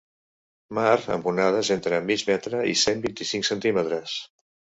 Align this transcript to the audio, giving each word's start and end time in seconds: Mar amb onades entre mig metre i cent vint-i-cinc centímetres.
Mar 0.77 0.93
amb 1.15 1.29
onades 1.31 1.69
entre 1.75 1.99
mig 2.07 2.25
metre 2.31 2.63
i 2.71 2.75
cent 2.85 3.05
vint-i-cinc 3.05 3.51
centímetres. 3.53 4.19